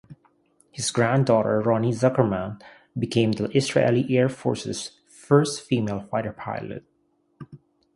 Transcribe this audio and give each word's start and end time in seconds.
His 0.71 0.89
granddaughter 0.89 1.61
Roni 1.63 1.89
Zuckerman 1.93 2.59
became 2.97 3.33
the 3.33 3.55
Israeli 3.55 4.17
Air 4.17 4.29
Force's 4.29 4.99
first 5.07 5.61
female 5.61 5.99
fighter 5.99 6.33
pilot. 6.33 6.83